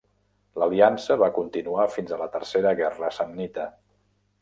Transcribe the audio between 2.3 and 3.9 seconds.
Tercera Guerra Samnita.